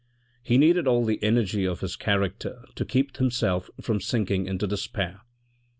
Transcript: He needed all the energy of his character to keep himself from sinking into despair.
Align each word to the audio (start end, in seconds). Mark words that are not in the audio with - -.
He 0.41 0.57
needed 0.57 0.87
all 0.87 1.05
the 1.05 1.21
energy 1.21 1.63
of 1.63 1.81
his 1.81 1.95
character 1.95 2.65
to 2.73 2.85
keep 2.85 3.17
himself 3.17 3.69
from 3.83 4.01
sinking 4.01 4.47
into 4.47 4.65
despair. 4.65 5.21